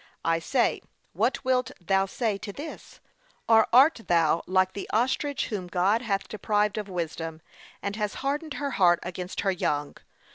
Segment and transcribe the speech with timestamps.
[0.25, 0.81] I say,
[1.13, 2.99] what wilt thou say to this?
[3.47, 7.39] Or art thou like the ostrich whom God hath deprived of wisdom,
[7.83, 9.95] and has hardened her heart against her young?